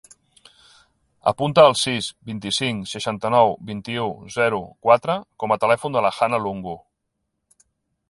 Apunta 1.31 1.65
el 1.71 1.75
sis, 1.81 2.07
vint-i-cinc, 2.31 2.89
seixanta-nou, 2.93 3.55
vint-i-u, 3.73 4.09
zero, 4.39 4.65
quatre 4.89 5.21
com 5.45 5.57
a 5.57 5.63
telèfon 5.67 5.99
de 5.99 6.07
la 6.09 6.17
Hanna 6.19 6.45
Lungu. 6.49 6.79